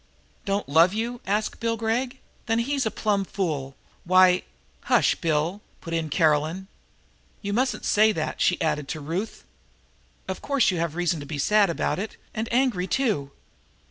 "Don't 0.45 0.67
love 0.67 0.95
you?" 0.95 1.21
asked 1.27 1.59
Bill 1.59 1.77
Gregg. 1.77 2.17
"Then 2.47 2.57
he's 2.57 2.87
a 2.87 2.89
plumb 2.89 3.23
fool. 3.23 3.75
Why" 4.03 4.41
"Hush, 4.85 5.13
Bill," 5.13 5.61
put 5.79 5.93
in 5.93 6.09
Caroline. 6.09 6.65
"You 7.43 7.53
mustn't 7.53 7.85
say 7.85 8.11
that," 8.11 8.41
she 8.41 8.59
added 8.59 8.87
to 8.87 8.99
Ruth. 8.99 9.43
"Of 10.27 10.41
course 10.41 10.71
you 10.71 10.79
have 10.79 10.95
reason 10.95 11.19
to 11.19 11.27
be 11.27 11.37
sad 11.37 11.69
about 11.69 11.99
it 11.99 12.17
and 12.33 12.51
angry, 12.51 12.87
too." 12.87 13.29